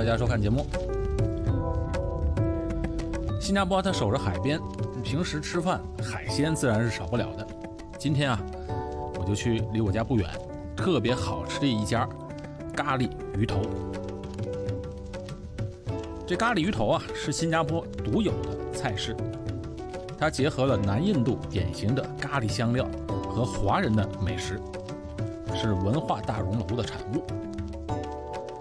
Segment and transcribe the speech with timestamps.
[0.00, 0.64] 大家收看节目。
[3.38, 4.58] 新加坡它守着海边，
[5.04, 7.46] 平时吃饭海鲜自然是少不了的。
[7.98, 8.40] 今天啊，
[9.18, 10.26] 我就去离我家不远，
[10.74, 12.08] 特别好吃的一家
[12.74, 13.60] 咖喱鱼头。
[16.26, 19.14] 这咖喱鱼头啊，是新加坡独有的菜式，
[20.18, 22.88] 它结合了南印度典型的咖喱香料
[23.28, 24.58] 和华人的美食，
[25.54, 27.22] 是文化大熔炉的产物。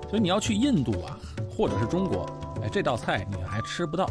[0.09, 1.19] 所以你要去印度啊，
[1.55, 2.25] 或者是中国，
[2.63, 4.09] 哎，这道菜你还吃不到，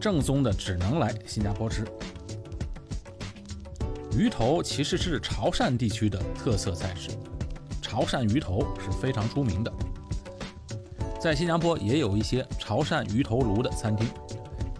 [0.00, 1.84] 正宗的只能来新加坡吃。
[4.16, 7.10] 鱼头其实是潮汕地区的特色菜式，
[7.80, 9.72] 潮汕鱼头是非常出名的。
[11.18, 14.06] 在新加坡也有一些潮汕鱼头炉的餐厅，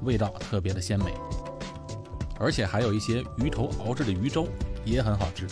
[0.02, 1.14] 味道特别的鲜美，
[2.38, 4.46] 而且还有一些鱼头熬制的鱼粥
[4.84, 5.48] 也很好吃。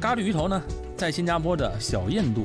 [0.00, 0.62] 咖喱鱼头呢？
[1.00, 2.44] 在新加坡的小印度，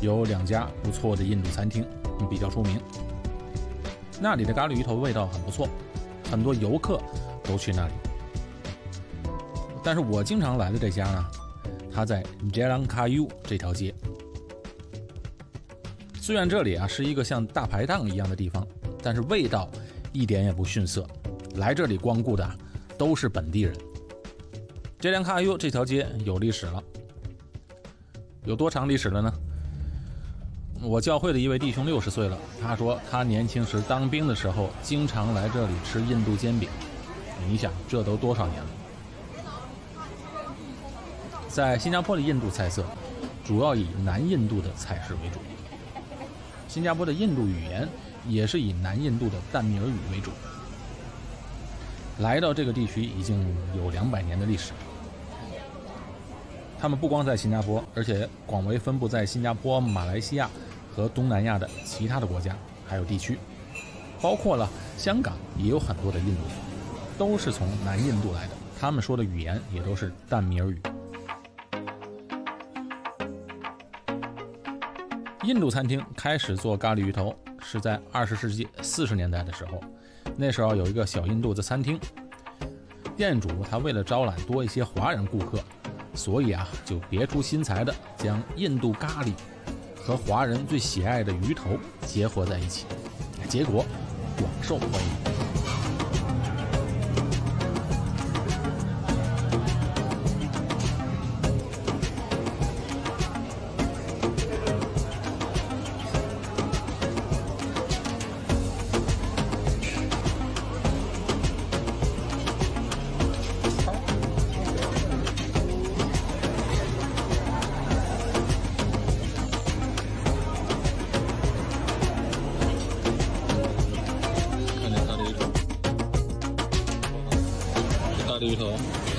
[0.00, 1.86] 有两家不错的印度餐厅，
[2.28, 2.80] 比较出名。
[4.20, 5.68] 那里的咖喱鱼头味道很不错，
[6.28, 7.00] 很多游客
[7.44, 7.92] 都去那里。
[9.84, 11.24] 但是我经常来的这家呢，
[11.94, 13.94] 它在 Jalan Kayu 这条街。
[16.20, 18.66] 虽然这里啊是一个像大排档一样的地方，
[19.00, 19.70] 但是味道
[20.12, 21.06] 一点也不逊色。
[21.54, 22.44] 来这里光顾的
[22.98, 23.72] 都是本地人。
[25.00, 26.82] Jalan Kayu 这条街有历史了。
[28.46, 29.32] 有多长历史了呢？
[30.80, 36.68] 我教会的一位弟兄六十岁了，他说他年轻时当兵的时候，经常来这里吃印度煎饼。
[37.48, 38.68] 你想，这都多少年了？
[41.48, 42.84] 在新加坡的印度菜色，
[43.44, 45.40] 主要以南印度的菜式为主。
[46.68, 47.88] 新加坡的印度语言
[48.28, 50.30] 也是以南印度的淡米尔语为主。
[52.18, 53.44] 来到这个地区已经
[53.76, 54.72] 有两百年的历史。
[56.78, 60.48] 他们不光在新加坡，而且广为分布在新加坡、马来西亚
[60.94, 62.54] 和东南亚的其他的国家，
[62.86, 63.38] 还有地区，
[64.20, 66.56] 包括了香港也有很多的印度人，
[67.18, 68.52] 都是从南印度来的。
[68.78, 70.80] 他们说的语言也都是淡米尔语。
[75.44, 79.80] 印度餐厅开始做咖喱鱼头是在二十世纪四十年代的时候，
[80.36, 81.98] 那时候有一个小印度的餐厅，
[83.16, 85.58] 店主他为了招揽多一些华人顾客。
[86.16, 89.32] 所以啊，就别出心裁的将印度咖喱
[89.94, 92.86] 和华人最喜爱的鱼头结合在一起，
[93.48, 93.84] 结果
[94.38, 95.85] 广受欢迎。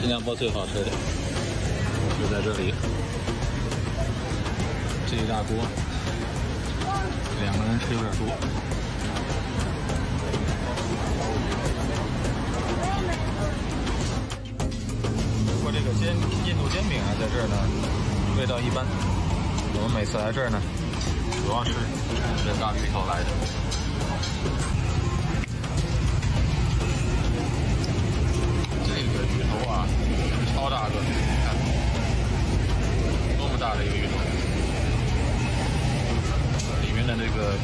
[0.08, 2.74] 新加坡最好吃的就在这里。
[5.06, 5.58] 这一大锅，
[7.42, 8.26] 两个人吃有点多。
[15.46, 17.58] 不过这个煎印度煎饼啊，在这儿呢，
[18.40, 18.86] 味道一般。
[19.74, 20.58] 我们每次来这儿呢，
[21.46, 24.77] 主要是冲着大鱼头来的。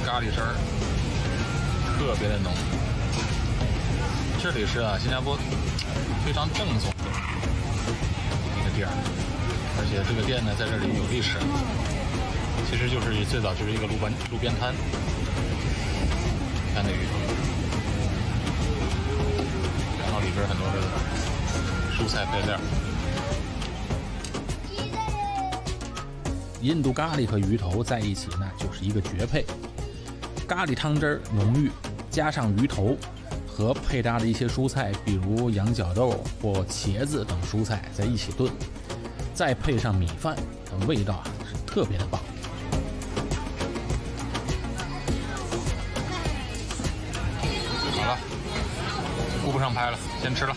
[0.06, 0.56] 咖喱汁儿
[1.98, 2.52] 特别的浓。
[4.42, 5.38] 这里是啊，新加坡
[6.26, 7.06] 非常正宗的
[8.58, 8.94] 一个店儿，
[9.78, 11.38] 而且这个店呢，在这里有历史，
[12.70, 14.74] 其实就是最早就是一个路边路边摊。
[16.74, 17.14] 看那鱼头，
[20.02, 20.82] 然后里边很多的。
[21.96, 22.60] 蔬菜配料，
[26.60, 29.46] 印度咖喱和鱼头在一起，那就是一个绝配。
[30.48, 31.72] 咖喱汤汁儿浓郁，
[32.10, 32.96] 加上鱼头
[33.48, 38.52] 和配搭的一些蔬菜，比如羊角豆或茄子等蔬菜在一起炖，
[39.34, 40.36] 再配上米饭，
[40.88, 42.22] 味道啊是特别的棒。
[47.96, 48.18] 好了，
[49.44, 50.56] 顾不上拍了，先吃了。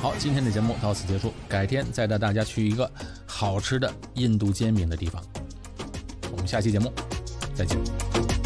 [0.00, 2.90] 好，今天的节目到此结束，改天再带大家去一个
[3.26, 5.22] 好吃的印度煎饼的地方。
[6.30, 6.92] 我们下期节目
[7.54, 8.43] 再见。